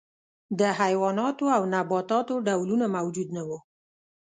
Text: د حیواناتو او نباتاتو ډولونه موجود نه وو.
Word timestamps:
د 0.59 0.61
حیواناتو 0.79 1.45
او 1.57 1.63
نباتاتو 1.73 2.33
ډولونه 2.47 2.85
موجود 2.95 3.27
نه 3.37 3.43
وو. 3.47 3.57